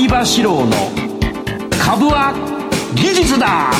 [0.00, 0.72] 相場志郎の
[1.78, 2.32] 株は
[2.94, 3.70] 技術だ。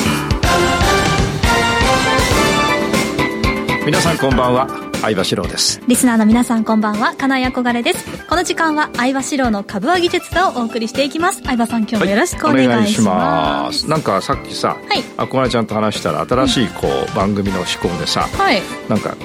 [3.83, 4.67] 皆さんこんばんは。
[5.01, 5.81] 相場志郎です。
[5.87, 7.15] リスナーの皆さんこんばんは。
[7.15, 8.27] 金井憧れです。
[8.27, 11.41] この時間は相場志郎の株は技術だをお送りしていきます。
[11.41, 19.17] 相場さん今日もよろしくお願いします,、はい、なんかさっきさ、はい、憧れちゃんと話したら新しいこう、うん、番組の思考でさ、はい、なんか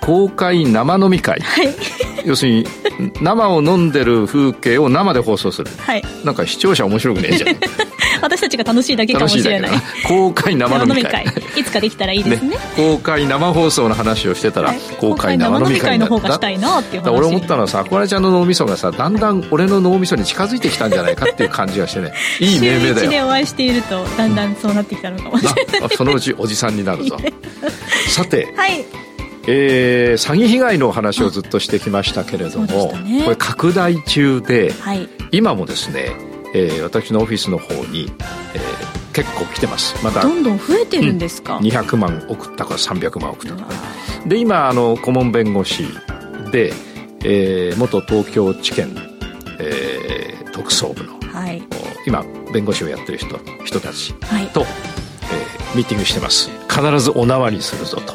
[0.00, 1.74] 公開生飲み会、はい、
[2.24, 2.64] 要するに
[3.20, 7.56] 生を飲んでる風景を生で放送する、はい、なんか視聴者面白くねえじゃん。
[8.22, 9.70] 私たちが楽しいだけかもしれない。
[10.06, 11.24] 公開生飲み会。
[11.56, 17.10] いつかできたらいいですね、ね、公開生放送の話をしてたら、はい、公開生飲み会の方がしたいなっていう話。
[17.10, 22.12] 俺思ったのはさ小金ちゃんの脳みそがさだんだん俺の脳みそに近づいてきたんじゃないかっていう感じがしてね。
[22.40, 23.10] いい命名だよ。
[23.10, 25.96] でお会いしているとだんだんそうなってきたのかもしれない。
[25.96, 27.16] そのうちおじさんになるぞ。
[28.08, 28.84] さてはい
[29.52, 36.12] えー、詐欺被害の話をずっとしてきましたけれども、ね、これ拡大中で、はい、今もですね、
[36.54, 38.12] えー、私のオフィスの方に、
[38.54, 40.02] えー、結構来てます。
[40.04, 43.72] まだどんどん増えてるんですか、うん、200万送ったか300万送ったか。
[44.24, 45.84] で今あの顧問弁護士
[46.52, 46.72] で、
[47.24, 48.96] えー、元東京地検、
[49.58, 51.60] えー、特捜部の、はい、
[52.06, 56.50] 今弁護士をやってる人人たちと、はい、えー、ミーティングしてます。
[56.68, 58.14] 必ずお縄にするぞと。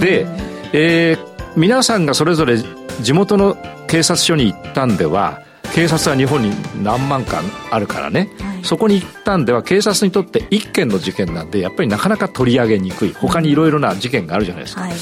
[0.00, 0.26] で、
[0.72, 2.58] えー、皆さんがそれぞれ
[3.00, 5.42] 地元の警察署に行ったんでは
[5.74, 6.50] 警察は日本に
[6.82, 13.12] 何万かあるからね、はい、そこに行ったんでは警察にとって一件の事件なんでやっぱりなかなか取り上げにくい。
[13.12, 14.92] 他にいろいろな事件があるじゃないですか、はい、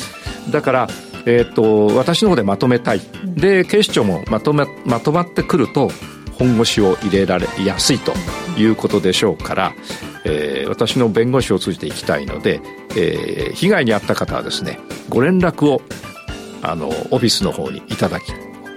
[0.50, 0.88] だから
[1.26, 5.90] えーと、と私の方でまとめたい、うん、で警視庁もまとめまとまってくると
[6.38, 8.12] 本腰を入れられやすいと
[8.58, 9.72] いうことでしょうから、
[10.24, 12.60] えー、私の弁護士を通じていきたいので、
[12.96, 14.78] えー、被害に遭った方はですね
[15.08, 15.82] ご連絡を
[16.62, 18.32] あのオフィスの方にいただき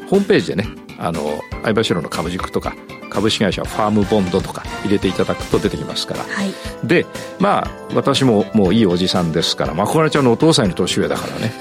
[0.10, 2.76] ホームページでねあの相場城の株塾とか
[3.10, 6.54] 株式会社ファームボンドとか入れていただくと出てきますから、はい、
[6.84, 7.06] で
[7.40, 11.52] まあ私ももういいおじさんですからまこねちゃんのお父さんの年上だからね。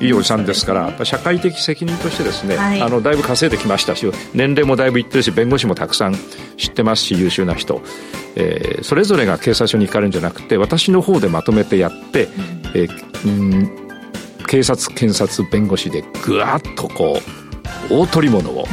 [0.00, 4.04] いいおじさんですから、社会的責任としてですね、はい、あのだいぶ稼いできましたし
[4.34, 6.16] 年齢もだいぶいってるし弁護士もたくさん
[6.56, 7.80] 知ってますし優秀な人、
[8.34, 12.32] えー、それぞれが警察署に行かれるんじゃなくて私の方でまとめてやって、うん、
[12.74, 13.84] えー、うん
[14.46, 17.18] 警察検察弁護士でぐわっとこ
[17.90, 18.66] う大取り物を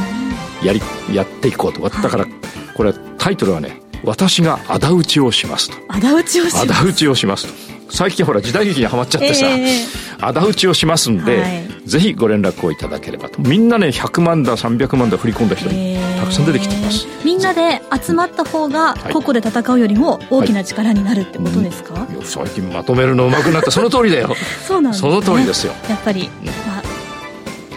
[0.64, 0.80] やり
[1.12, 1.80] やっていこうと。
[1.80, 2.26] だから
[2.74, 5.76] これタイトルはね「私が仇討ちをします」と。
[5.88, 6.72] 仇討ちをします。
[6.72, 7.72] 仇討ちをしますと。
[7.92, 13.38] 最近ほら時代劇にはまっちゃってさ、えー、仇討ちをしますんで、はい、ぜひご連絡をいただければと。
[13.42, 23.70] みんなね100万だ300万だ振り込んだ人にたくさん出てきてます、えー、みんなで集まった方が個々で戦うよりも大きな力になるってことですか、はいはい、最近まとめるのうまくなった。
[23.70, 24.34] その通りだよ。
[24.66, 25.74] そうなんね、その通りですよ。
[25.90, 26.61] やっぱり、まあ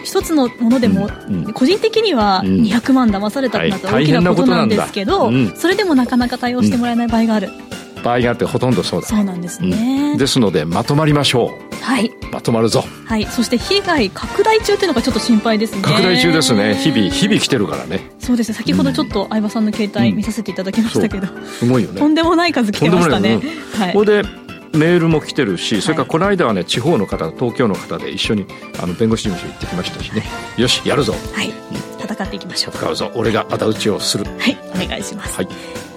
[0.06, 1.10] 一つのものでも、
[1.52, 7.50] 個人的には200万騙されたなったら大きなことなんですけど、それでもなかなか対応してもらえない場合がある、
[8.04, 9.08] 場合があってほとんどそうだ。
[9.08, 11.76] そうなんですね、うん、ですのでまとまりましょう。
[11.82, 12.12] はい。
[12.30, 12.84] まとまるぞ。
[13.04, 13.26] はい。
[13.26, 15.82] そして被害拡大中っていうのがちょっと心配ですね。
[15.82, 16.74] 拡大中ですね。
[16.76, 18.10] 日々日々来てるからね。
[18.20, 18.54] そうですね。
[18.54, 21.38] 先ほどちょっと相葉さんの携帯見させていただきましたけど、う。
[21.38, 21.98] ん、すごいよね。
[22.00, 24.45] とんでもない数来てましたね、うん、はい、これで
[24.76, 28.46] メールも来てるし、それからこの間はね、地方の方、東京の方で一緒に
[28.80, 30.24] あの弁護士事務所行ってきましたしね、
[30.56, 31.14] よし、やるぞ。
[31.34, 31.52] はい、
[32.02, 32.74] 戦っていきましょう。
[32.76, 34.24] 戦うぞ、俺が仇討ちをする。
[34.24, 35.36] はい、お願いします。
[35.36, 35.48] はい、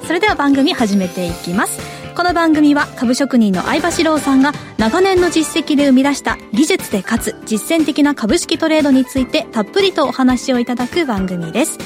[0.06, 2.00] それでは番組始めていきます。
[2.16, 11.78] この番組は株職人の相場志郎さんが長年の実績で生み出した技術でかつ実践的な株式トレードについてたっぷりとお話をいただく番組です。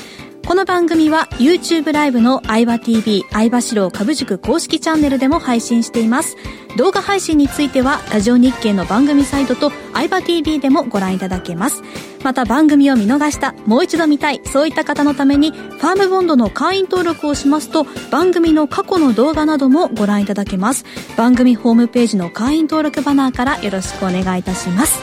[0.45, 6.35] この番組は YouTube ライブの相葉 TV 相場志郎株塾公式チャンネルでも配信しています。
[6.77, 11.81] 動画配信についてはラジオ日経の番組サイトと相葉 TV でもご覧いただけます。
[12.23, 20.83] また番組を見逃した、もう一度見たい、そういった方のためにファームボンドの会員登録をしますと番組の過去の動画などもご覧いただけます。
[21.15, 24.99] 番組ホームページの会員登録バナーからよろしくお願いいたします。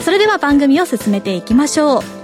[0.00, 2.15] それでは番組を進めていきましょう。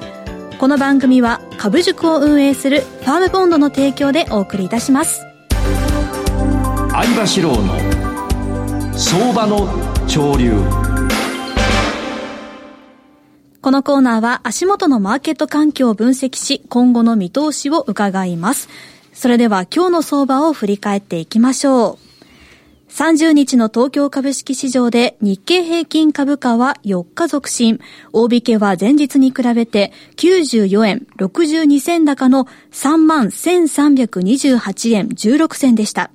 [0.63, 5.27] この番組は株塾を運営するファームボンドの提供でお送りいたします。
[6.89, 9.67] 相場志郎の相場の
[10.07, 10.53] 潮流。
[13.61, 18.69] このコーナーは足元のマーケット環境を分析し今後の見通しを伺います。
[19.13, 22.12] それでは今日の相場を振り返っていきましょう
[22.93, 27.81] 30日の東京株式市場で日経平均株価は4日続伸。
[28.13, 36.11] 大引けは前日に比べて94円62銭高の3万1328円16銭でした。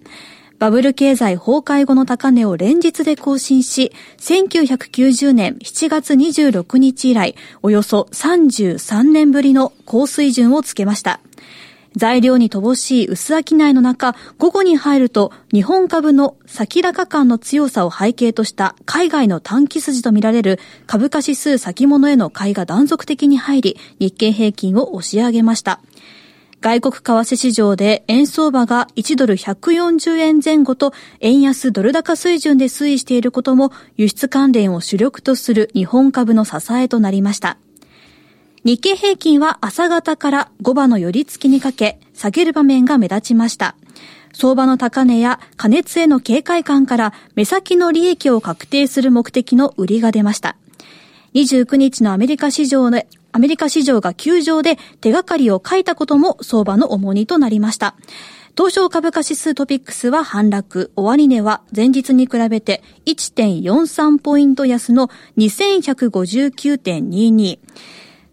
[0.60, 7.34] バブル経済崩壊後の高値を連日で更新し、1990年7月26日以来、
[7.64, 11.22] およそ33年ぶりの高水準をつけました。
[11.96, 13.44] 材料に乏しい薄商い
[13.74, 25.80] の中、午後に入ると日本株の先高感の強さを背景とした海外の短期筋とみられる株価指数先物への買いが断続的に入り、日経平均を押し上げました。
[26.60, 37.58] 外国為替市場で円相場が1ドル140円前後と円安ドル高水準で推移していることも輸出関連を主力とする日本株の支えとなりました。
[38.68, 43.78] 日経平均は朝方から5場の寄り付きにかけ、下げる場面が目立ちました。
[44.34, 50.58] 相場の高値や加熱への警戒感から目先の利益を確定する目的の売りが出ました。
[51.34, 57.96] 29日のアメリカ市場で、アメリカ市場が急上で手がかりを書いたことも相場の重荷となりました。
[58.58, 67.60] 東証株価指数トピックスは反落、終値は前日に比べて1.43ポイント安の2159.22。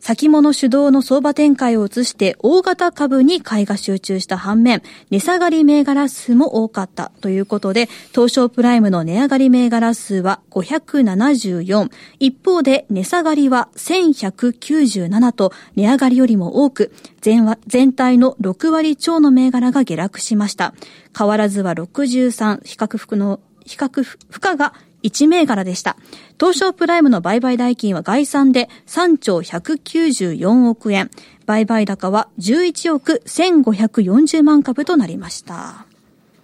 [0.05, 16.93] 先物主導の相場展開を移して大型株に買いが集中した反面、値下がり銘柄数も多かったということで、東証プライムの値上がり銘柄数は574、一方で値下がりは1197と値上がりよりも多く、
[17.23, 20.75] 全体の6割超の銘柄が下落しました。
[21.17, 24.75] 変わらずは63、比較服の比較負荷が
[25.05, 25.97] 1銘柄でした。
[26.41, 31.11] 東証プライムの売買代金は概算で3兆194億円。
[31.47, 35.87] 売買高は11億1540万株となりました。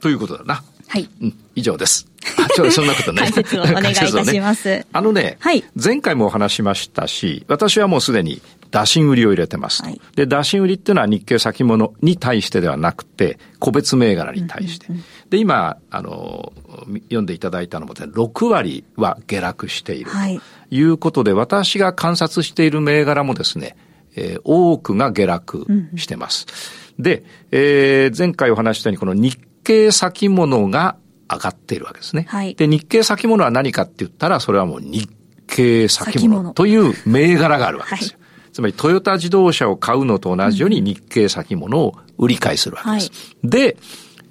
[0.01, 0.62] ということだな。
[0.87, 1.09] はい。
[1.23, 2.10] うん、以上です。
[2.37, 3.32] あ、ちょっとそんなことない。
[3.32, 4.69] 解説をお願いいたします。
[4.69, 9.82] ね、あのね、はい、前回もお話しましたし、私はもうすでに打診売りを入れてます。
[9.82, 14.87] はい、で、打診売りっていうのは日経先物に対してではなくて、個別銘柄に対して。
[15.28, 16.52] で、今、あの、
[17.05, 23.76] 読んでいただいたのも、ね、6割は下落しているということで、はい、私が観察している銘柄もですね、
[24.16, 25.66] えー、多くが下落
[25.96, 26.46] してます。
[26.99, 30.96] うん、で、えー、前回お話したように、この日経先物が
[31.31, 32.27] 上がっているわけですね。
[32.29, 35.09] はい、で、日経先物は何かって言ったら、それはもう日
[35.47, 38.19] 経先物という銘柄があるわけですよ。
[38.53, 43.11] つまりトヨタ自動車を買うのと同じように日経先物を売り買いするわけです。
[43.11, 43.77] はい、で、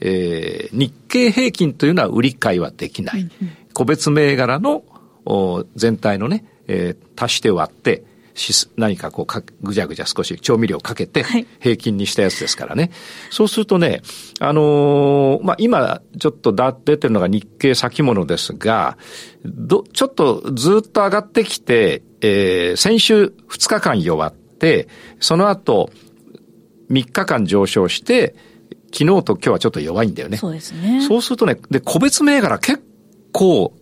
[0.01, 3.29] えー、日経平均というのは売り買いはできない。
[3.73, 4.83] 個別銘柄の
[5.75, 8.03] 全体のね、えー、足して割って、
[8.77, 11.23] 何かこうか、ぐじゃぐじゃ少し調味料をかけて、
[11.59, 12.83] 平均にしたやつですからね。
[12.83, 12.91] はい、
[13.31, 14.01] そうするとね、
[14.39, 18.97] あのー、まあ、今、ちょっとだ出てるのが日経先物ですが、
[19.43, 24.87] ど、ちょっとずっと上がってきて、えー、先週2日間弱って、
[25.19, 25.91] その後、
[26.89, 28.35] 3日間上昇して、
[28.91, 30.37] 昨日と今日はちょっと弱いんだよね。
[30.37, 31.01] そうですね。
[31.01, 32.83] そうするとね、で、個別銘柄結
[33.31, 33.73] 構、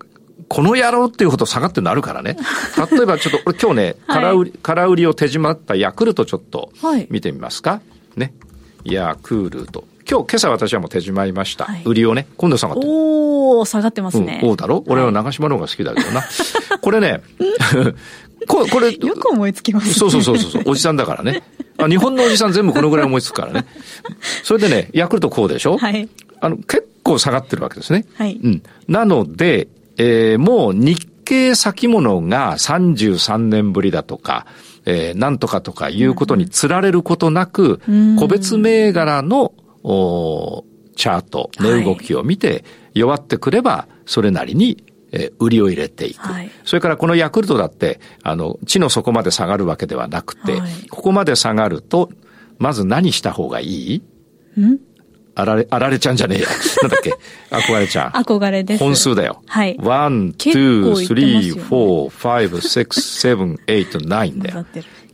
[0.49, 2.37] この野郎っていうほど下がってなるからね。
[2.91, 6.71] 例えばちょっと、これ今日ね、空売り、空売りを手締まったヤクルトちょっと
[7.09, 7.71] 見てみますか？
[7.71, 7.81] は
[8.15, 8.33] い、ね。
[8.85, 9.83] ヤクルト。
[10.09, 11.65] 今日、今朝私はもう手締まりました。
[11.65, 12.87] はい、売りをね、今度下がってる。
[12.89, 14.39] おー、下がってますね。
[14.41, 14.83] うん、おだろ？
[14.87, 16.23] 俺は長島の方が好きだけどな。
[16.81, 17.21] これね、
[18.47, 18.93] これ、これ。
[18.93, 20.63] よく思いつきます、ね、そうそうそうそう。
[20.65, 21.43] おじさんだからね。
[21.77, 23.65] あ日本のおじさん全部このぐらい思いつくからね。
[24.43, 25.77] それでね、ヤクルトこうでしょ？
[25.77, 26.07] はい。
[26.39, 28.05] あの、結構下がってるわけですね。
[28.15, 28.39] はい。
[28.41, 28.63] うん。
[28.87, 29.67] なので、
[29.97, 34.45] えー、もう日経先物が33年ぶりだとか、
[34.85, 46.19] えー、なんとかとかいうことにつられることなく、うん、個別銘柄の、おチャート、値動きを見て、弱ってくれば、それなりにえー、売りを入れていく。
[46.19, 52.09] はい、それからこのヤクルトだって、あの、地の底まで下がるわけではなくて、はい、ここまで下がると、
[52.57, 54.03] まず何した方がいい？
[54.59, 54.79] ん？
[55.39, 56.47] あられ、あられちゃんじゃねえよ。
[56.81, 57.13] なんだっけ？
[57.51, 58.09] 憧れちゃん。
[58.09, 58.83] 憧れです。
[58.83, 59.43] 本数だよ。
[59.45, 59.77] はい。
[59.77, 64.65] 1、2、3、4、5、6、7、8、9だよ。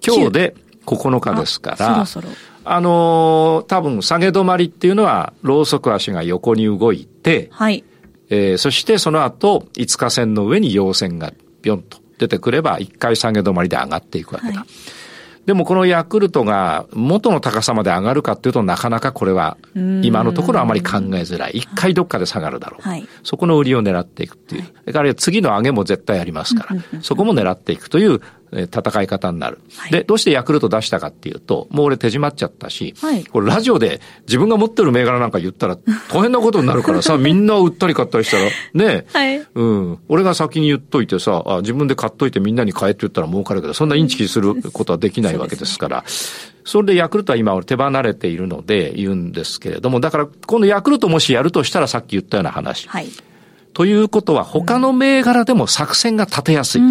[0.06, 2.30] 今日で9日ですから、そろそろ
[2.64, 7.84] あのー、多分下げ止まりっていうのは、ローソク足が横に動いて、はい。
[8.30, 14.60] えー、そしてその後、5日線の上に陽線がビョンと出てくれば、1回下げ止まりで上がっていくわけだ。
[14.60, 14.68] はい
[15.46, 19.58] でもこのヤクルトが元の高さまで上がるかっていうとなかなかこれは
[20.02, 21.52] 今のところあまり考えづらい。
[21.56, 22.82] 一回どっかで下がるだろう。
[22.82, 24.64] はい、そこの売りを狙っていくっていう。
[24.64, 28.22] それから次の上げも絶対ありますから、そこも狙っていくという
[28.62, 29.60] 戦い方になる。
[29.76, 35.78] はい、で、どうしてヤクルト出したかっていうと、もう俺手締まっちゃったし、はい、これラジオで自分が持ってる銘柄なんか言ったら
[36.12, 40.00] 大変なことになるからさ、 みんな売ったり買ったりしたら、ね、はい、うん。
[40.10, 46.04] 俺が先に言っといてさあ、自分で買っといてみんなに買えって言ったら儲かるけど、そんなインチキすることはできないわけですから、
[46.66, 52.88] それでヤクルトは今手離れているので言うんですけれども、だから今度ヤクルトもしやるとしたらさっき言ったような話。
[52.88, 53.08] はい
[53.74, 56.82] ということは他の銘柄でも作戦が立てやすい。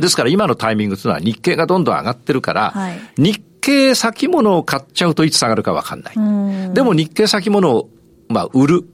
[0.00, 6.74] ですから今のタイミングというのは日経がどんどん上がってるから、はい、日経先物を買っちゃうといつ下がるかわかんない。
[6.74, 7.88] でも日経先物を、
[8.28, 8.84] まあ、売る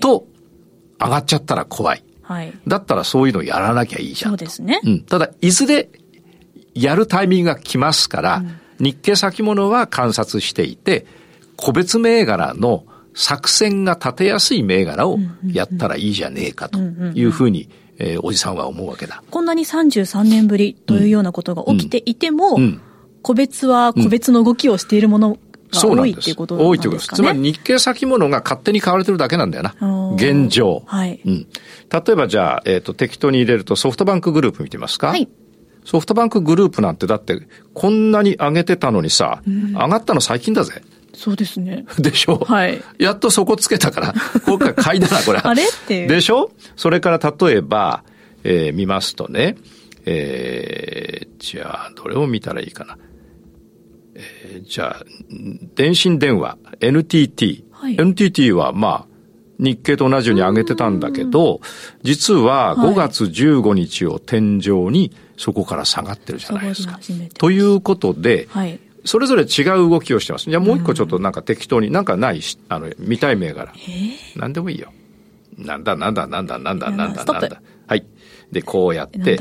[0.00, 0.26] と、
[0.98, 2.04] 上がっちゃったら怖い。
[2.22, 2.52] はい。
[2.66, 4.30] だったらそういうのやらなきゃいいじゃん。
[4.32, 4.80] そうですね。
[4.84, 5.00] うん。
[5.02, 5.88] ただ、いずれ、
[6.74, 11.06] やるタイミングが来ますから、うん、日経先物は観察していて、
[11.56, 12.84] 個別銘柄の
[13.16, 15.18] 作戦が立てやすい銘柄を
[15.50, 17.68] やったらいいじゃねえかというふうに、
[17.98, 19.22] えー、おじさんは思うわけだ。
[19.30, 22.80] こんなに33年ぶりというようなことが起きていても、うんうん、
[23.22, 25.38] 個別は個別の動きをしているもの
[25.72, 27.14] が多いっていうことなんですか、ね、多いということです。
[27.14, 30.14] つまり日経先物が勝手に買われてるだけなんだよな。
[30.14, 30.82] 現状。
[30.86, 31.20] はい。
[31.24, 31.46] うん。
[31.90, 35.08] 例えばじゃあ、えっ、ー、と、適当に入れるとソフトバンクグループ見てますか？
[35.08, 35.26] はい。
[35.86, 37.40] ソフトバンクグループなんてだって
[37.72, 40.82] こんなに上げてたのにさ、うん、上がったの最近だぜ。
[41.16, 41.84] そうですね。
[41.98, 42.36] でしょ？
[42.44, 42.80] はい。
[42.98, 45.38] やっとそこつけたから、 今回買いだな、これ。
[45.38, 45.62] あれ？
[45.64, 46.08] っていう。
[46.08, 46.50] でしょ？
[46.76, 47.18] それから
[47.48, 48.04] 例えば、
[48.44, 49.56] えー、見ますとね、
[50.04, 52.96] えー、じゃあ、どれを見たらいいかな。
[54.14, 55.04] えー、じゃあ、
[55.74, 57.64] 電信電話、NTT。
[57.72, 59.06] はい、NTT は、まあ、
[59.58, 61.60] 日経と同じように上げてたんだけど、
[62.02, 66.98] 実は5月15日を天井にそこから下がってるじゃないですか。
[67.38, 70.50] ということで、はい、それぞれ違う動きをしてます。
[70.50, 73.72] じゃあもう一個ちょっとなんか適当に、なんかない、あの、見たい銘柄。
[74.36, 74.92] なんでもいいよ。
[75.56, 77.62] なんだなんだなんだなんだなんだなんだ。
[77.86, 78.04] はい。
[78.52, 79.36] で、こうやって、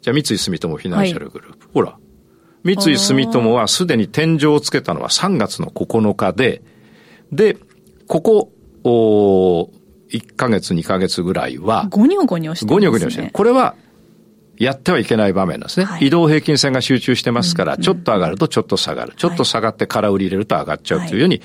[0.00, 1.58] じゃあ三井住友フィナンシャルグループ。
[1.60, 1.98] はい、ほら。
[2.64, 6.62] 三井住友はすでに天井をつけたのは3月の9日で、
[7.30, 7.56] で、
[8.06, 8.52] ここ、
[8.84, 9.70] お
[10.10, 12.74] 1ヶ月、2ヶ月ぐらいは、ゴニョゴニョしてる、ね。
[12.74, 13.30] ゴニョゴニョしてる。
[13.32, 13.74] これは
[14.58, 15.86] やってはいけない場面なんですね。
[15.86, 19.14] はい、移動平均線が集中してますから、ちょっと上がるとちょっと下がる。
[19.16, 21.42] ちょっと下がって空売り入れると上がっちゃうというように、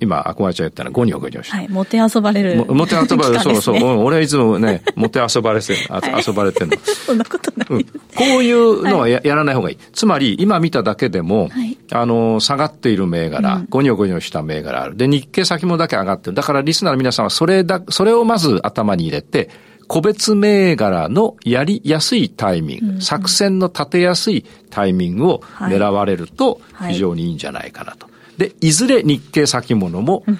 [0.00, 1.56] 今、あこまちゃん言ったのはゴニョゴニョして。
[1.56, 2.64] はい、もてあそばれる。
[2.64, 6.76] もてあそばれる、そうそう、うん、俺はいつもね、 もてあそばれて、はい、遊ばれてんの。
[6.78, 9.78] そんなことない、うん、こういうのはや,、やらない方がいい。
[9.92, 14.96] つまり、今見ただけでも、はい、あの、下がっている銘柄、うん、ゴニョゴニョした銘柄ある。
[14.96, 16.34] で、日経先物だけ上がってる。
[16.34, 19.50] だからリスナーの皆さんはそれだ、それをまず頭に入れて、
[19.92, 28.06] 個別銘柄のやりやすいタイミング、うんうん、作戦の立てやすいタイミングを狙われると非常にいいんじゃないかなと。
[28.38, 30.38] で、いずれ日経先物も、うん、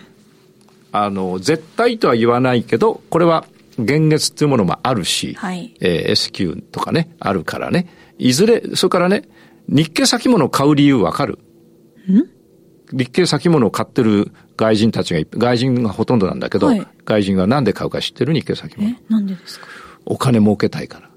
[0.90, 3.44] あの、絶対とは言わないけど、これは
[3.78, 9.28] 現月っていうものもあるし、はい、えー、S q とかね、あるからね、いずれ、それからね、
[9.68, 11.38] 日経先物を買う理由わかる？
[12.90, 14.32] 日経先物を買ってる
[14.62, 18.90] 外人たちが、外人がほとんどなんだけど、はい、外人がなんで買うか知ってる日経先物。
[18.90, 19.66] え、なんでですか？
[20.06, 21.10] お金儲けたいから。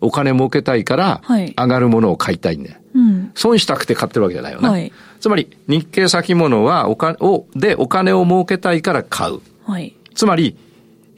[0.00, 2.76] お金儲けたいから、上がるものを買いたいんだよ。
[2.94, 4.68] うん、損したくて買ってるわけじゃないよね。
[4.68, 9.40] はい、つまり、日経先物はお金を、でお金を儲けたいから買う。
[9.66, 10.56] はい、つまり、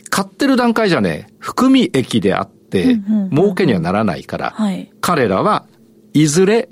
[0.08, 2.96] 買ってる段階じゃね、含み益であって、
[3.30, 5.64] 儲けにはならないから、はい、彼らは
[6.12, 6.70] いずれ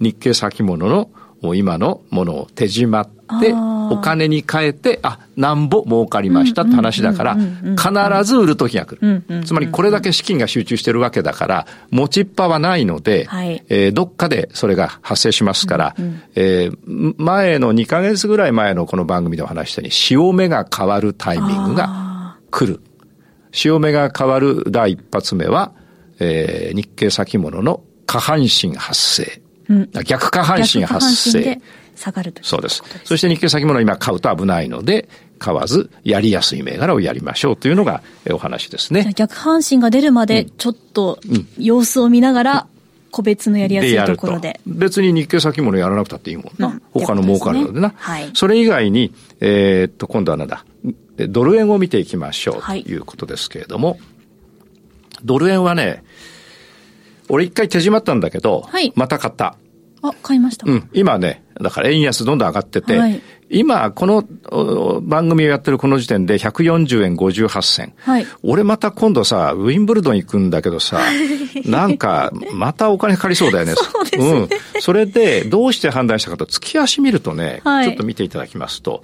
[0.00, 1.08] 日経先物の
[1.52, 3.08] 今のものを手締まっ
[3.40, 3.52] て、
[3.90, 9.44] お金に変えて、あ、なんぼ儲かりましたって話だから、必ず売る時が来る。
[9.44, 22.80] つまりこれだけ資金が集中してるわけだから、持ちっぱはないので、はい、えー、どっかでそれが発生しますから、うんうん、えー、前の2ヶ月ぐらい前のこの番組でお話したように、潮目が変わるタイミングが来る。
[23.52, 25.72] 潮目が変わる第一発目は、
[26.18, 29.43] えー、日経先物の下半身発生。
[29.68, 31.60] うん、逆下半身発生。
[31.96, 32.82] 下がるとそうです。
[33.04, 39.12] そして日経先物今買うと危ないので、買わず、やりやすい銘柄をやりましょうというのがお話ですね。
[39.14, 41.20] 逆半身が出るまで、ちょっと
[41.58, 42.66] 様子を見ながら、
[43.10, 44.60] 個別のやりやすいところで。
[44.66, 46.66] 別に日経先物やらなくたっていいもんな。
[46.68, 47.94] うん、他の儲かるのでな。
[47.96, 50.64] はい、それ以外に、えー、っと、今度はなんだ、
[51.28, 54.00] ドル円を見ていきましょうということですけれども、はい、
[55.24, 56.02] ドル円はね、
[57.28, 59.56] 俺一回手締まったんだけど、はい、また買った。
[60.02, 60.70] あ、買いました。
[60.70, 60.90] うん。
[60.92, 64.22] 今ね、だから円安どんどん上がってて、はい、今、この
[65.02, 67.94] 番組をやってるこの時点で140円58銭。
[67.98, 68.26] はい。
[68.42, 71.00] 俺また今度さ、ウィンブルドン行くんだけどさ、
[71.64, 73.74] なんか、またお金かかりそうだよね。
[73.74, 74.30] そうですね。
[74.30, 74.80] うん。
[74.80, 79.02] それで、どうして判断したかと、月足見るとね、はい、ちょっと見ていただきますと、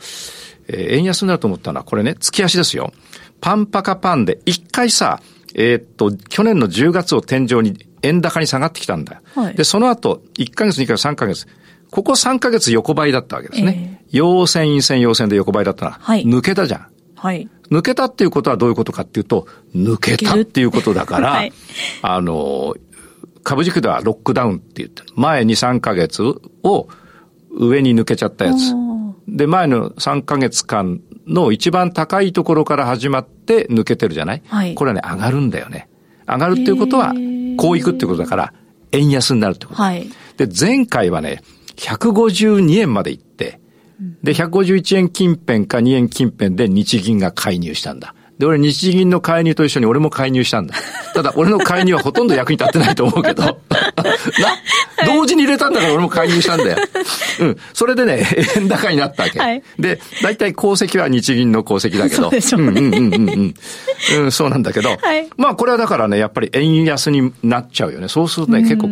[0.69, 2.93] えー、円安になると思ったのは、これね、月足ですよ。
[3.41, 5.21] パンパカパンで、一回さ、
[5.55, 9.21] えー、っと、去年の10月を天井に円高に下がってきたんだよ。
[9.35, 11.47] はい、で、その後、1ヶ月、2ヶ月、3ヶ月。
[11.91, 13.99] ここ3ヶ月横ばいだったわけですね。
[14.03, 16.87] えー、陽線、陰線、陽線で横ばいだったら、はい、抜けたじゃん。
[17.17, 17.49] はい。
[17.71, 21.53] 抜けたっていうことはどういうことかっていうと、抜けたっていうことだから、 はい、
[22.03, 22.75] あの、
[23.43, 26.89] 株軸ではロックダウンって言って前2、3ヶ月を
[27.53, 28.75] 上に抜けちゃったやつ。
[29.29, 35.89] で、前の3ヶ月間の一番高いところから始まって抜けてるじゃない、はい、これはね、上がるんだよね。
[36.27, 37.13] 上がるっていうことは、
[37.57, 38.53] こういくってことだから、
[38.93, 39.83] 円安になるってこと。
[39.83, 41.43] はい、で、前回はね、
[41.77, 43.61] 152円まで行って、
[44.23, 48.15] で、151円近辺か2円近辺で日銀が介入したんだ。
[48.41, 50.75] で、俺日銀の介入と一緒に俺も介入したんだ。
[51.13, 53.43] ただ、俺の介入はほとんど役に立ってないと思うけど。
[53.45, 53.59] な、
[55.05, 56.79] 同時に入れたんだから俺も介入したんだよ。
[57.41, 57.57] うん。
[57.75, 59.39] それでね、円高になったわけ。
[59.39, 62.23] はい、で、大体功績は日銀の功績だけど。
[62.23, 62.69] そうでしょうね。
[62.69, 63.55] うんうんうんうん。
[64.23, 64.89] うん、そうなんだけど。
[64.89, 68.09] はい、まあ、これはだからね、やっぱり円安になっちゃうよね。
[68.09, 68.87] そうするとね、結構、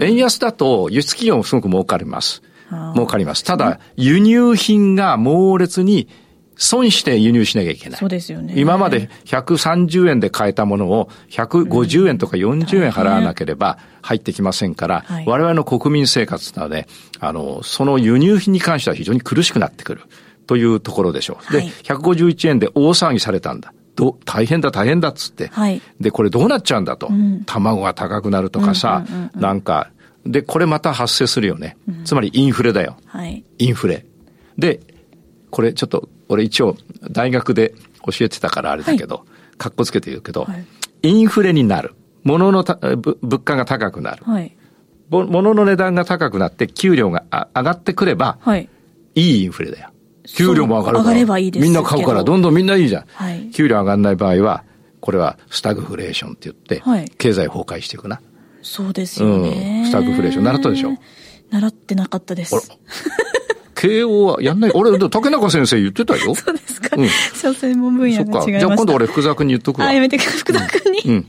[0.00, 2.42] 円安だと輸出企業もすごく儲かります。
[2.94, 3.44] 儲かります。
[3.44, 6.08] ただ、輸入品が猛烈に
[6.60, 7.98] 損して輸入しなきゃいけない。
[7.98, 8.52] そうですよね。
[8.54, 16.86] 今まで130円で買えたものを150円とか40円払わなければ入ってきませんから、我々の国民生活なので、
[17.18, 20.02] あの、その輸入品に関しては非常に苦しくなってくる。
[20.46, 21.52] というところでしょう。
[21.52, 23.72] で、151円で大騒ぎされたんだ。
[23.94, 29.90] ど大変だ大変だっつって、はい、でこれどうなっちゃうんだと、うん、卵が高くなるとかさ、うんうんうんうん、なんか
[30.24, 34.06] でこれまた発生するよね、うん、つまりインフレだよ、はい、インフレ。
[34.58, 34.80] で
[35.50, 36.76] これちょっと俺一応
[37.10, 37.74] 大学で
[38.06, 39.22] 教えてたからあれだけど、は
[39.54, 40.64] い、かっこつけて言うけど、はい、
[41.02, 41.94] インフレになる。
[42.22, 44.22] 物の物価が高くなる。
[44.24, 44.56] はい、
[45.08, 48.68] 物の値段が高くなって給料が上がってくれば、はい、
[49.14, 49.90] いいインフレだよ。
[50.36, 51.08] 給料も上がるから。
[51.10, 53.04] 上がればいいですみんな買うから、どんどんみんないいじゃん。
[53.12, 54.64] はい、給料上がんない場合は、
[55.00, 58.20] これはスタグフレーションって言って、はい、経済崩壊していくな。
[58.62, 59.88] そうですよね、うん。
[59.88, 60.44] スタグフレーション。
[60.44, 60.90] 習ったでしょ？
[61.50, 62.70] 習ってなかったです。
[63.80, 64.70] 慶応はやんない。
[64.74, 66.34] 俺、竹中先生言ってたよ。
[66.34, 66.96] そうですか。
[66.98, 67.08] うん。
[67.08, 69.86] 小専門分野が違いましじゃあ今度俺福沢君に言っとくわ。
[69.86, 70.98] あ、やめて福沢君に。
[71.06, 71.26] うん。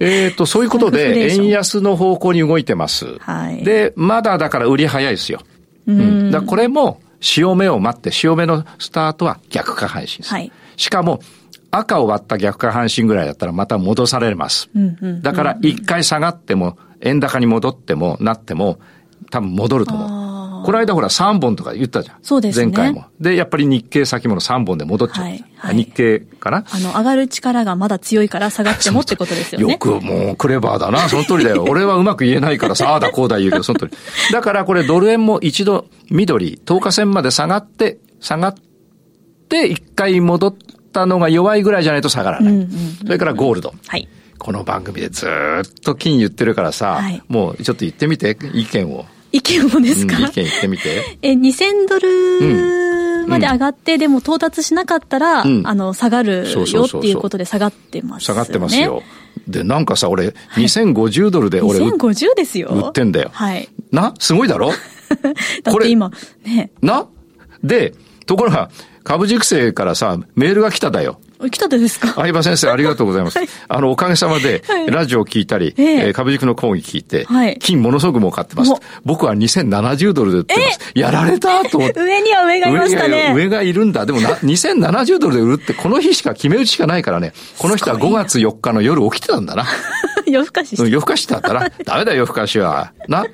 [0.00, 3.18] えっ、と、そういうことで、円安の方向に動いてます。
[3.20, 3.64] はい。
[3.64, 5.40] で、まだだから売り早いですよ。
[5.86, 6.30] うん。
[6.30, 10.28] だこれも、潮目を待って、潮目のスタートは逆下半身です。
[10.28, 10.52] はい。
[10.76, 11.20] しかも、
[11.70, 14.68] 赤を割った逆下半身ぐらいだったらまた戻されます。
[14.74, 18.78] うんうん、だから一回下がっても、円高に戻っても、なっても、
[19.30, 20.25] 多分戻ると思う。
[20.66, 22.16] この間ほら3本とか言ったじゃん。
[22.22, 22.66] そうですね。
[22.66, 23.04] 前回も。
[23.20, 25.24] で、やっぱり日経先物3本で戻っちゃう。
[25.26, 29.70] はいはい、日経かなあの、上がる力がまだ強いから下がってもってことですよね。
[29.70, 31.08] よくもうクレバーだな。
[31.08, 31.64] その通りだよ。
[31.70, 33.92] 俺はうまく言えないからさ、ああだこうだ言うけど、その通り。
[34.32, 38.54] だからこれドル円も一度緑、10日線まで下がって、下がっ
[39.48, 40.54] て、一回戻っ
[40.92, 42.52] たのが弱いぐらいじゃないと下がらない。
[42.52, 42.68] うんうんうん、
[43.02, 43.72] それからゴールド。
[43.86, 44.08] はい。
[44.36, 49.06] この番組でずっと金言ってるからさ、はい、もうちょっと言ってみて、意見を。
[49.36, 51.18] 意見をですか、うん、意見言ってみて。
[51.22, 59.02] え、2000ドルまで上がって、うん、でも到達しなかったら、うん、あの、下がるよっていうことで下がってます、ね、下がってますよ。
[59.46, 62.68] で、なんかさ、俺、2050ドルで俺、2050ですよ。
[62.68, 63.30] 売ってんだよ。
[63.32, 63.68] はい。
[63.92, 64.14] な？
[64.18, 64.72] すごいだろ？
[65.62, 66.10] だって今、
[66.44, 66.70] ね。
[66.80, 67.06] な？
[67.62, 67.94] で、
[68.26, 68.70] ところが、
[69.04, 71.20] 株塾生からさ、メールが来ただよ。
[71.50, 72.08] 来たですか？
[72.14, 73.38] 相葉先生、ありがとうございます。
[73.38, 78.72] はい、あの、おかげさまで、ラジオを聞いたり、えー、株塾の講義聞いて、はい、金ものすごく儲かってます。
[79.04, 80.92] 僕は2070ドルで売ってます。
[80.94, 82.00] やられたと思って。
[82.02, 83.32] 上には上がいましたね。
[83.34, 84.06] 上がいるんだ。
[84.06, 87.32] でもな、2070ドルで売るってこの日しか決め打ちしかないからね。
[87.58, 89.66] この人は5月4日の夜起きてたんだな。
[90.26, 92.92] 夜更かし夜更かしだったら、 ダメだよ、夜更かしは。
[93.08, 93.24] な。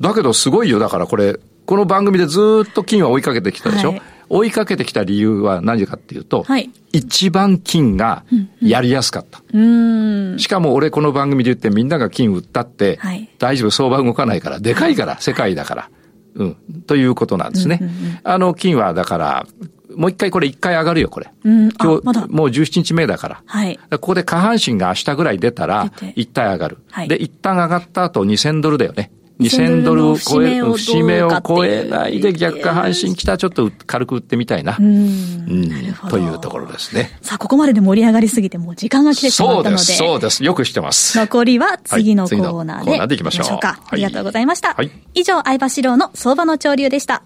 [0.00, 0.78] だけどすごいよ。
[0.78, 1.36] だからこれ、
[1.66, 8.24] この番組でずっと金は追いかけてきたでしょ、はい追いかけてきた理由は何かっていうと、はい、一番金が
[8.62, 9.42] やりやすかった。
[9.52, 15.90] うんしかも俺この番組で言ってみんなが金売ったって、はい、大丈夫相場動かないから、でかいから、世界だから。
[16.34, 16.56] うん。
[16.86, 17.78] ということなんですね。
[17.82, 19.46] うんうんうん、あの、金はだから、
[19.94, 21.30] もう一回これ一回上がるよ、これ。
[21.44, 23.42] うん、今日、ま、もう17日目だから。
[23.44, 23.78] はい。
[23.90, 26.78] ここで下半身が明日ぐらい出たら、一旦上がる。
[26.90, 27.08] はい。
[27.08, 29.10] で、一旦上がった後2000ドルだよね。
[29.40, 34.76] 2000ドルを超え、節目を超えないで逆下半身来たらちょっと軽く売ってみたいな。
[34.78, 35.68] うん。
[35.68, 36.16] なるほど。
[36.16, 37.18] というところですね。
[37.22, 39.82] さあ、ここまでで盛り上がりすぎてもう時間が来てしまったので。
[39.82, 40.44] そうです、そうです。
[40.44, 41.18] よくしてます。
[41.18, 42.84] 残りは次のコーナーで。
[42.84, 43.58] コーナーでいきましょう。
[43.58, 43.80] か。
[43.88, 44.74] ありがとうございました。
[44.74, 44.90] はい。
[45.14, 47.22] 以上、相場志郎の相場の潮流でした。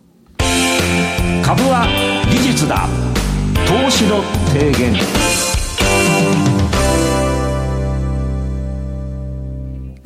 [1.44, 1.86] 株は
[2.30, 2.88] 技術だ。
[3.66, 5.55] 投資の提言。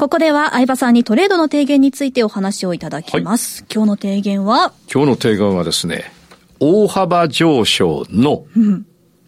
[0.00, 3.64] ここでは相葉さんにトレードの提言についてお話をいただきます。
[3.64, 4.72] はい、今日の提言は？
[4.90, 6.10] 今日の提言はですね、
[6.58, 8.46] 大幅上昇の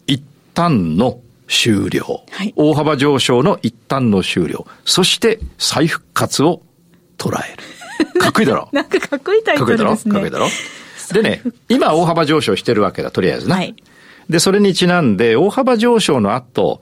[0.07, 0.23] 一
[0.55, 2.23] 旦の終了。
[2.31, 4.65] はい、大幅上昇の一旦の終了。
[4.83, 6.63] そして再復活を
[7.19, 7.55] 捉え
[8.01, 8.09] る。
[8.19, 8.67] かっこいいだろ？
[8.71, 10.11] なんかかっこいいタイトルですね。
[10.11, 10.45] かっこいいだろ？
[10.47, 10.55] かっ
[11.13, 11.21] こいいだろ？
[11.21, 13.53] でね、今大幅上昇してるわけだ、とりあえずね。
[13.53, 13.75] はい、
[14.27, 16.81] で、それにちなんで、大幅上昇の後、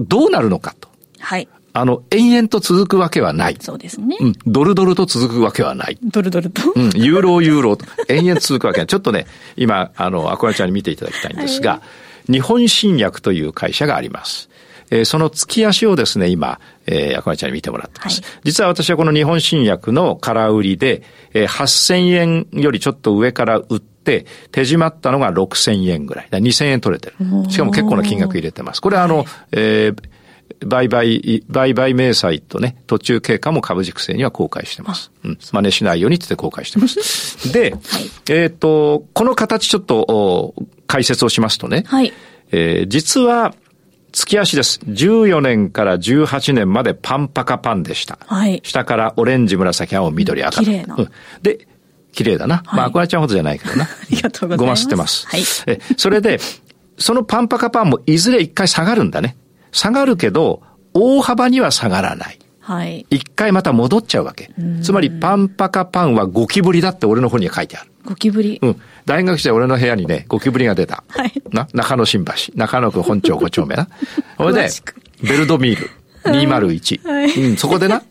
[0.00, 0.88] どうなるのかと。
[1.20, 1.48] はい。
[1.74, 3.56] あの、延々と続くわけはない。
[3.60, 4.16] そうですね。
[4.20, 4.32] うん。
[4.46, 5.98] ドルドルと続くわけはない。
[6.02, 6.90] ドルドルとうん。
[6.94, 8.86] ユーロユーロと延々続くわけはない。
[8.88, 11.82] ちょっとね、今、あの、アコヤちゃんに見ていただきたいんですが、は
[12.28, 14.50] い、日本新薬という会社があります。
[14.90, 18.20] えー、その月足をですね、今、えー、赤ちゃんに見てもらってます。
[18.20, 26.28] はい、実は私はこの日本新薬の空売りで、えー、8000円よりちょっと上から売って、手締まったのが6000円ぐらい。
[26.30, 27.50] 2000円取れてる。
[27.50, 28.82] しかも結構な金額入れてます。
[28.82, 30.11] これはあの、はい、えー
[30.60, 35.10] 売買、売買明細とね、途中経過も株軸性には公開してます。
[35.24, 35.38] うん。
[35.40, 37.50] 真似しないようにって公開してます。
[37.52, 37.80] で、はい、
[38.30, 40.54] えっ、ー、と、この形ちょっと
[40.86, 42.12] 解説をしますとね、はい、
[42.50, 43.54] えー、実は、
[44.12, 44.80] 月足です。
[44.86, 48.18] 14年から18年までパンパカパンでした。
[48.26, 48.60] はい。
[48.62, 50.62] 下からオレンジ、紫、青、緑、赤。
[50.62, 50.96] 綺麗な。
[50.98, 51.08] うん。
[51.42, 51.66] で、
[52.12, 52.58] 綺麗だな。
[52.58, 53.84] はい、まあ、アクアちゃんほどじゃないけどな。
[53.88, 54.84] ありがとうございます。
[54.84, 55.26] ごま吸ってます。
[55.26, 55.42] はい。
[55.66, 56.40] え、それで、
[56.98, 59.36] そのパンパカパンもいずれ一回下がるんだね。
[59.72, 60.62] 下がるけど、
[60.94, 62.38] 大幅には下がらない。
[62.60, 63.06] はい。
[63.10, 64.50] 一回また戻っちゃうわけ。
[64.82, 67.90] つまり、パンパカパンはゴキブリだって俺の方には書いてある。
[68.04, 68.58] ゴキブリ？
[68.62, 68.80] うん。
[69.04, 71.02] 大学時代俺の部屋にね、ゴキブリが出た。
[71.08, 71.32] はい。
[71.50, 72.32] な、中野新橋。
[72.54, 73.88] 中野区本町5丁目な。
[74.38, 74.68] それで、
[75.22, 75.90] ベルドミール
[76.24, 77.02] 201。
[77.08, 77.30] はい。
[77.30, 78.02] うん、そこでな、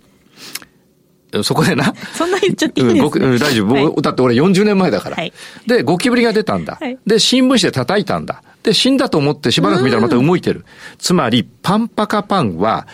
[1.44, 1.94] そこでな。
[2.14, 5.16] そんな言っちゃっていいんですか、うん、大丈夫、はい、だって俺40年前だから。
[5.16, 5.34] はい、
[5.66, 6.78] で、ゴキブリが出たんだ。
[6.80, 8.44] はい、で、新聞紙で叩いたんだ。
[8.64, 10.66] で、死んだと思ってしばらく見たらまた動いてる。
[10.98, 12.88] つまり、パンパカパンは、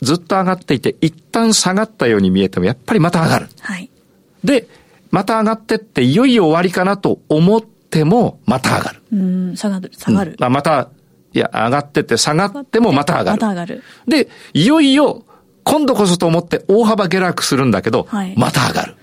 [0.00, 3.48] ずっと上がっていて、一旦下がったように見えても、やっぱりまた上がる。
[3.60, 3.90] はい。
[4.42, 4.66] で、
[5.10, 9.02] また上がってって、いよいよ終わりかなと思っても、また上がる。
[9.12, 10.36] うん、下がる、下がる。
[10.40, 10.88] うん、また、
[11.34, 13.40] いや、上がってって下がってもまた上がる。
[13.42, 13.82] また上がる。
[14.08, 15.24] で、いよいよ、
[15.64, 18.96] 今度こそと思って大幅下落するんだけど、はい、また上がる。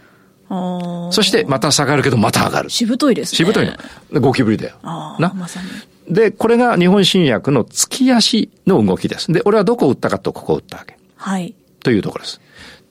[1.12, 2.70] そしてまた下がるけどまた上がる。
[2.70, 3.38] しぶといですね。
[3.38, 3.68] しぶとい
[4.12, 4.22] の。
[4.22, 4.78] ゴキブリだよ。
[4.84, 5.32] な。
[5.36, 5.68] まさに。
[6.10, 9.32] で、これが日本新薬の月足の動きです。
[9.32, 10.98] で、俺はどこを打ったかとここを打ったわけ。
[11.16, 11.54] はい。
[11.84, 12.42] というところです。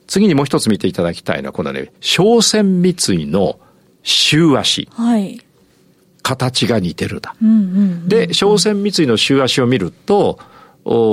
[0.07, 3.59] 次にもう一つ見ていただきたいのは、このね、商船三井の
[4.03, 4.87] 週足。
[4.93, 5.41] はい。
[6.21, 7.35] 形が似てるだ。
[7.41, 7.65] うんうんうんう
[8.05, 10.39] ん、で、商船三井の週足を見ると、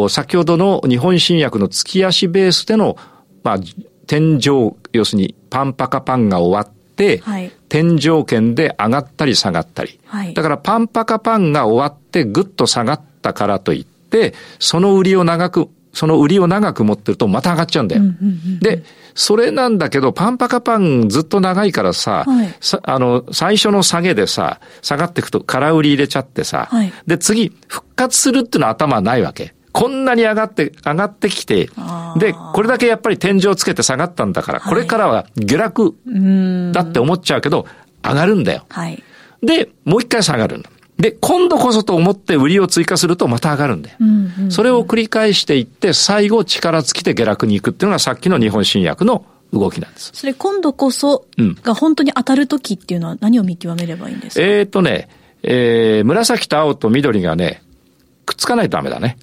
[0.09, 2.97] 先ほどの日本新薬の月足ベースでの、
[3.43, 3.59] まあ、
[4.07, 6.76] 天井、要するにパンパカパンが終わって、
[7.23, 10.01] はい、天井圏で上がったり下がったり。
[10.07, 18.03] はい、だからパンパカパンが終わってぐっと下がったからといって、その売りを長く、その売りを長く持ってるとまた上がっちゃうんだよ。
[18.03, 18.83] うんうんうん、で、
[19.15, 29.55] それなんだけど、パンパカパンずっと長いからさ、はい、さあの、最初の下げでさ、下がっていくと空売り入れちゃってさ、はい、で、次、復活するっていうのは頭はないわけ。
[29.77, 31.69] こんなに上がって、上がってきて、
[32.17, 35.95] で、これだけやっぱり天井つけて下がったんだから、これからは下落
[36.73, 37.67] だって思っちゃうけど、
[38.03, 38.65] 上がるんだよ。
[38.71, 39.03] はい、
[39.43, 40.71] で、もう一回下がるんだ。
[40.99, 43.99] で、今度こそと思って売りを追加するとまた上がるんだよ。
[44.49, 50.11] それを繰り返していって、最後力尽きて下落に行くっていうのがさっきの日本新薬の動きなんです。
[50.15, 51.27] それ今度こそ
[51.63, 55.11] が本当に当たる時っていうのは何を見極めればいいんですか、えっ、とね、
[55.43, 57.63] えー、紫と青と緑がね、
[58.25, 59.19] くっつかないとダメだね。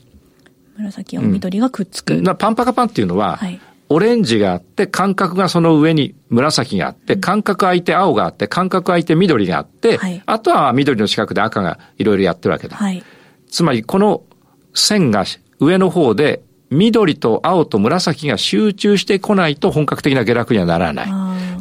[0.78, 2.16] 紫、青、緑がくっつく。
[2.16, 3.60] うん、パンパカパンっていうのは、はい、
[3.90, 12.78] オレンジがあって、間隔がその上に紫があって、間隔空いて青があって、間隔空いて緑があって、はい、あとは緑の近くで赤がいろいろやってるわけだ。
[12.78, 13.04] はい、
[13.50, 14.24] つまり、この
[14.74, 15.26] 線が
[15.60, 21.08] 上の方で、緑と青と紫が集中してこないと本格的な下落にはならない。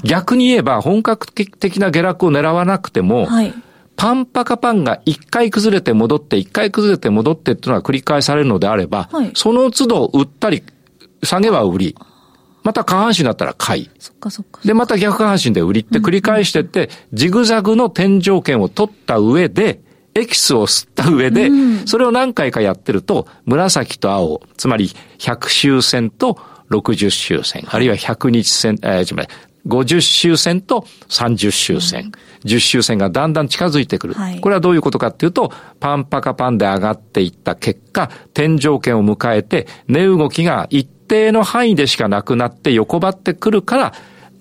[0.04, 3.54] 逆に言えば本格的な下落を狙わなくても、はい
[4.02, 10.64] パンパカパンが一回崩れて戻って、一回崩れて戻ってっていうのが繰り返されるのであれば、はい、その都度売ったり、
[11.22, 11.96] 下げは売り。
[12.64, 13.90] また下半身になったら買い。
[14.00, 14.60] そっかそっか。
[14.64, 19.80] で、また逆下半身で売りって繰り返してって、ジグザグの天井圏を取った上で、
[20.16, 21.48] エキスを吸った上で、
[21.86, 29.32] それを何回かやってると、紫と青、つまり100周線と60周線、あるいは100日線、えー、
[29.66, 32.12] 50周線と30周線、
[32.44, 34.40] うん、10周線がだんだん近づいてくる、はい。
[34.40, 43.92] これはどういうことかっていうと、パンパカパンで上がっていった結果、天井圏を迎えて、値動きが一定の範囲でしかなくなって横ばってくるから、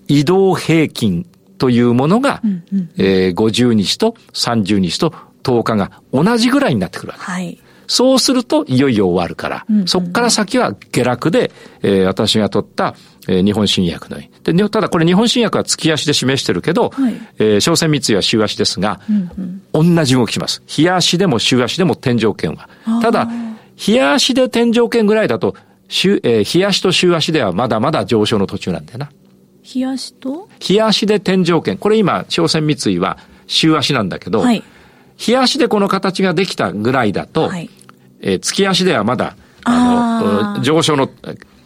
[0.08, 1.26] 移動平均
[1.58, 7.22] というものが、うんうん、えー、50日と30日と10日が同じぐらいになってくるわけ。
[7.22, 7.58] はい。
[7.86, 12.94] そうすると、いよいよ終わるから、うんうん、そこから先は下落で、えー、私が取った、
[13.28, 14.18] えー、日本新薬の。
[14.42, 20.62] で、ただこれ日本新薬は月足で示してるけど、はい、えー、商船三井は週足ですが、うんうん、同じ動きします。
[20.66, 22.68] 日足でも週足でも天井圏は。
[23.00, 23.28] ただ、
[23.76, 25.54] 日足で天井圏ぐらいだと、
[25.88, 29.10] 週、えー、日足と週足ではまだまだ上昇の途中なんだよな。
[29.62, 30.48] 日足と？
[30.58, 31.78] 日足で天井圏。
[31.78, 34.64] これ今、商船三井は週足なんだけど、はい、
[35.16, 37.70] 日足でこの形ができたぐらいだと、はい、
[38.20, 41.08] えー、月足ではまだ、あの、上昇の、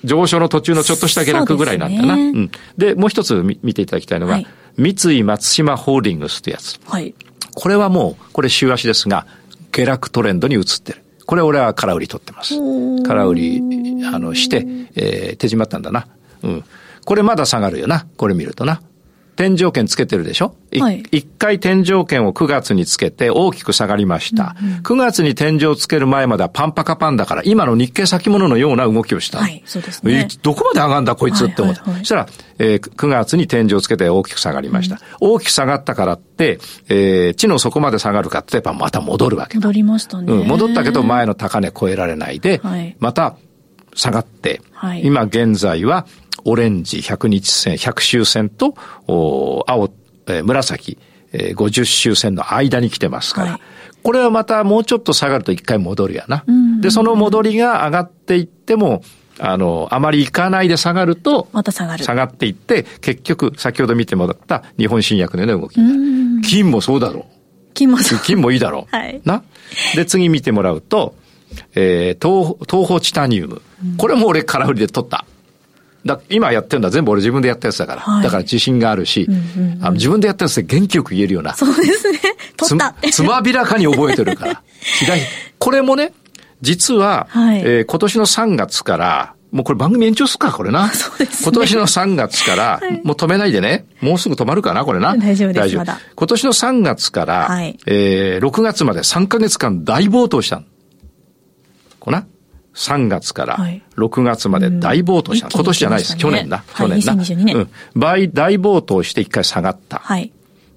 [0.06, 2.14] 上昇の途中のちょっとした下落ぐらいなんだな。
[2.14, 2.50] うね、うん。
[2.78, 6.80] で、もう一つ見ていただきたいのが、はい、三井松島ホールディングスってやつ。
[6.86, 7.14] はい。
[7.54, 9.26] これはもう、これ週足ですが、
[9.72, 11.02] 下落トレンドに移ってる。
[11.26, 12.54] これ俺は空売り取ってます。
[13.02, 13.62] 空売り、
[14.06, 14.64] あの、して、
[14.94, 16.06] えー、手締まったんだな。
[16.42, 16.64] うん。
[17.04, 18.06] これまだ下がるよな。
[18.16, 18.80] これ見るとな。
[19.36, 20.56] 天井圏つけてるでしょ？
[20.70, 21.04] 一、はい、
[21.38, 24.56] 回天井圏を9月につけて大きく下がりました。
[24.60, 29.38] うんうん、9月に天井をつける前まではパンパカパンだから、今の日経先物のような動きをした。
[29.38, 30.26] はい、そうですね。
[30.42, 31.82] どこまで上がるんだこいつって思った。
[31.82, 32.26] はいはいはい、そしたら、
[32.58, 34.96] えー、9月に天井をつけて大きく下がりました。
[34.96, 35.00] うん、
[35.32, 40.32] 大きく下がったからって、えー、地の底まで下がるかって、やっぱまた戻るわけ戻りましたね。
[40.32, 43.36] うん、戻ったけど前の高値超えられないで、はい、また
[43.94, 46.06] 下がって、はい、今現在は
[46.46, 48.74] オレンジ100日線、100周線と、
[49.08, 49.90] お青、
[50.28, 50.96] えー、紫、
[51.32, 53.60] えー、50周線の間に来てますから、はい、
[54.02, 56.44] これはまたもうちょっと下がると一回戻るやな。
[56.80, 59.02] で、その戻りが上がっていっても、
[59.38, 62.04] あの、あまりいかないで下がると、また下がる。
[62.04, 65.80] 下がっていって、結局、先ほど見てもらった日本新薬のような動き
[66.48, 67.24] 金もそうだろう。
[67.74, 68.20] 金もそう。
[68.20, 68.96] 金もいいだろう。
[68.96, 69.20] はい。
[69.24, 69.42] な。
[69.96, 71.16] で、次見てもらうと、
[71.74, 73.62] えー、東、東方チタニウム。
[73.98, 75.26] これも俺空売りで取った。
[76.06, 78.00] だ今やってるのは全部俺自分でやったやつだから。
[78.00, 81.54] はい、だから自信があるし、うんうんうん、あの自分でやったやつで元気よく言えるような。
[81.54, 82.20] そうですね。
[82.56, 83.10] 取ったつ。
[83.10, 84.62] つまびらかに覚えてるから。
[85.00, 85.20] 左。
[85.58, 86.12] これもね、
[86.62, 90.88] 実は、はい、えー、今年の3月から、もうこれ番組延長すっか、これな。
[90.92, 93.86] そうです、ね、今年の3月から、はい、もう止めないでね。
[94.00, 95.16] もうすぐ止まるかな、これな。
[95.16, 95.60] 大丈夫です。
[95.60, 95.84] 大丈夫。
[96.14, 100.62] 今年の3月から、はい、えー、6月まで3ヶ月間大暴騰した
[102.00, 102.26] こな。
[102.76, 103.56] 3月から
[103.96, 105.46] 6月まで大暴騰した。
[105.46, 106.16] うん、今年じゃないです。
[106.16, 106.62] 去年だ。
[106.76, 107.12] 去年だ。
[107.14, 107.56] はい、2022年。
[107.56, 107.70] うん。
[107.94, 109.98] 倍、大暴騰して一回下がった。
[109.98, 110.30] はい。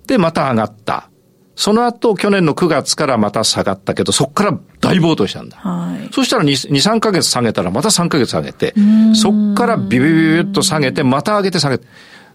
[0.08, 1.10] で、また上がった。
[1.56, 5.58] その後、去年の9月からまた下がったけど、そこから大暴騰したんだ。
[5.58, 6.10] はい。
[6.14, 8.74] そしたら2、2 3ヶ月下げたらまた3ヶ月下げて、
[9.14, 11.86] そこからビビビビッと下げて、また上げて下げて。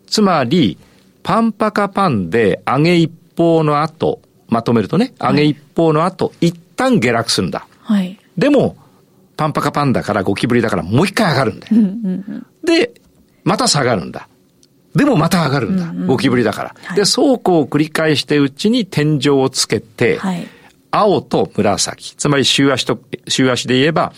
[0.06, 0.76] つまり、
[1.22, 7.66] パンパカパンで上げ一方の後、まとめるとね、上げ一方の後、一旦下落するんだ。
[7.80, 8.18] はい。
[8.36, 8.76] でも、
[9.36, 11.74] パンパカパンだからゴキブリだからもう一回上がるんだよ。
[12.64, 12.94] で、
[13.42, 14.28] また下がるんだ。
[14.94, 16.06] でもまた上がるんだ。
[16.06, 16.76] ゴキブリだから。
[16.84, 20.46] はい、で、倉庫を繰り返してうちに天井をつけて、はい、
[20.90, 22.14] 青と紫。
[22.14, 24.12] つまり週足と、週足で言えば、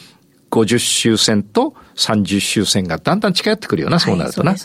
[0.50, 4.52] 50周線と30周線がだんだん近寄ってくるよな、そうなるとな。
[4.52, 4.61] はい、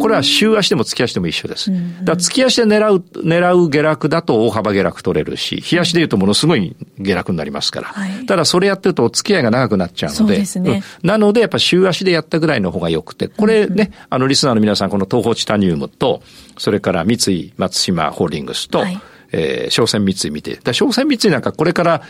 [0.00, 1.70] これは週足でも月足でも一緒です。
[1.70, 1.82] だか
[2.12, 7.88] ら月足で狙う、狙う下落だと大幅下落取れるし、日足で言うとものすごい下落になりますから。
[7.88, 10.38] はい、ただそれやってるとお付き合いが長くなっちゃうので。
[10.38, 16.22] でねうん、なのでやっぱ週足でやったぐらいの方が良くて、これね、あのリスナーの皆さんこの東方チタニウムと、
[16.58, 19.00] それから三井松島ホールディングスと、はい、
[19.32, 20.56] えー、商船三井見て。
[20.56, 22.02] だ商船三井なんかこれから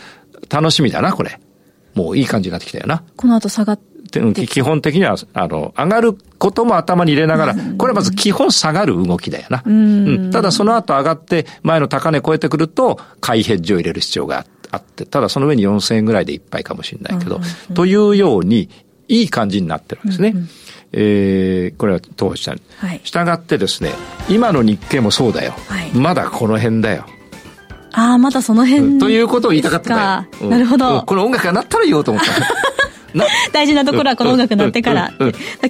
[0.48, 1.40] 楽しみだな、これ。
[1.94, 3.02] もういい感じになってきたよな。
[3.16, 9.62] この後下がって基本的には、あの、上がることも頭に入れながら、これはまず基本下がる動きだよな。
[9.64, 17.40] うん、ただその後上がって前の高値超えてくると、買いヘッジを入れる必要があって、ただその上に4000円ぐらいでいっぱいかもしれないけど、
[17.74, 18.68] というように、
[19.08, 20.30] いい感じになってるんですね。
[20.30, 20.48] うんうん、
[20.92, 22.60] えー、これは当社に。
[22.78, 23.92] はい、従ってですね、
[24.28, 25.54] 今の日経もそうだよ。
[25.68, 27.06] はい、まだこの辺だよ。
[27.92, 30.50] ああ、まだその辺、うん、ということを言いたかったんだよ。
[30.50, 32.32] なるほど、この音楽が鳴ったら言おうと思った。
[33.52, 35.12] 大事なところはこの音楽鳴ってから。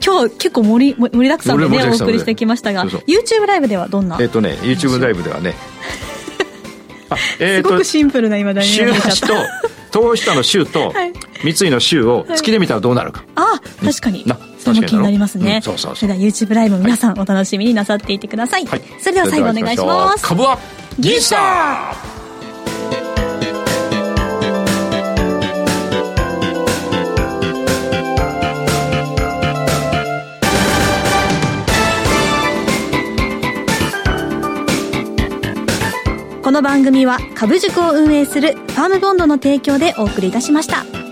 [0.04, 5.54] 今日結構盛り、盛りだくさんでね、お送りしてきましたが、YouTube ライブではどんなえっとね、YouTube ライブではね、
[7.38, 9.76] すごくシンプルな今題になっちゃった。
[9.98, 10.92] 東下の州と
[11.42, 13.24] 三井の州を月で見たらどうなるか。
[13.34, 14.24] あ、確かに。
[14.58, 15.60] それも気になりますね。
[15.62, 18.66] そうそうそれでは YouTube ライブ皆さんお楽しみになさっていてください。
[19.00, 20.24] それでは最後お願いします。
[20.24, 20.58] 株は
[20.98, 22.15] ギースター
[36.56, 41.05] の番組は株塾を運営するファームボンドの提供でお送りいたしました。